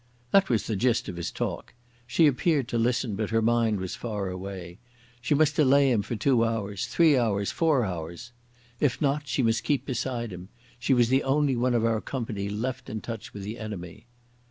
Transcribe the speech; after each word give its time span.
That 0.31 0.49
was 0.49 0.65
the 0.65 0.75
gist 0.75 1.07
of 1.09 1.15
his 1.15 1.29
talk. 1.29 1.75
She 2.07 2.25
appeared 2.25 2.67
to 2.69 2.79
listen, 2.79 3.13
but 3.13 3.29
her 3.29 3.39
mind 3.39 3.79
was 3.79 3.93
far 3.93 4.29
away. 4.29 4.79
She 5.21 5.35
must 5.35 5.55
delay 5.55 5.91
him 5.91 6.01
for 6.01 6.15
two 6.15 6.43
hours, 6.43 6.87
three 6.87 7.15
hours, 7.15 7.51
four 7.51 7.85
hours. 7.85 8.31
If 8.79 8.99
not, 8.99 9.27
she 9.27 9.43
must 9.43 9.63
keep 9.63 9.85
beside 9.85 10.33
him. 10.33 10.49
She 10.79 10.95
was 10.95 11.09
the 11.09 11.21
only 11.21 11.55
one 11.55 11.75
of 11.75 11.85
our 11.85 12.01
company 12.01 12.49
left 12.49 12.89
in 12.89 13.01
touch 13.01 13.31
with 13.31 13.43
the 13.43 13.59
enemy.... 13.59 14.07